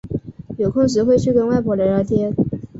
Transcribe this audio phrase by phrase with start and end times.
[0.57, 2.33] 有空时会去跟外婆聊聊天